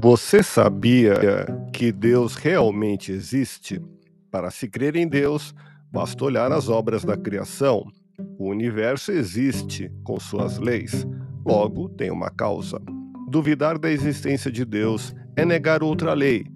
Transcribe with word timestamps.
Você 0.00 0.44
sabia 0.44 1.16
que 1.72 1.90
Deus 1.90 2.36
realmente 2.36 3.10
existe? 3.10 3.82
Para 4.30 4.48
se 4.48 4.68
crer 4.68 4.94
em 4.94 5.08
Deus, 5.08 5.52
basta 5.90 6.24
olhar 6.24 6.52
as 6.52 6.68
obras 6.68 7.04
da 7.04 7.16
criação. 7.16 7.84
O 8.38 8.48
universo 8.48 9.10
existe 9.10 9.90
com 10.04 10.20
suas 10.20 10.58
leis, 10.58 11.04
logo 11.44 11.88
tem 11.88 12.12
uma 12.12 12.30
causa. 12.30 12.80
Duvidar 13.28 13.76
da 13.76 13.90
existência 13.90 14.52
de 14.52 14.64
Deus 14.64 15.12
é 15.34 15.44
negar 15.44 15.82
outra 15.82 16.14
lei, 16.14 16.46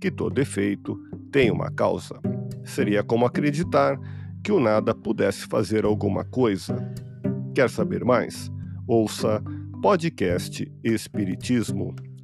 que 0.00 0.10
todo 0.10 0.40
efeito 0.40 0.98
tem 1.30 1.50
uma 1.50 1.70
causa. 1.70 2.18
Seria 2.64 3.04
como 3.04 3.26
acreditar 3.26 4.00
que 4.42 4.50
o 4.50 4.58
nada 4.58 4.94
pudesse 4.94 5.44
fazer 5.44 5.84
alguma 5.84 6.24
coisa. 6.24 6.74
Quer 7.54 7.68
saber 7.68 8.06
mais? 8.06 8.50
Ouça 8.88 9.42
podcast 9.82 10.66
Espiritismo. 10.82 11.94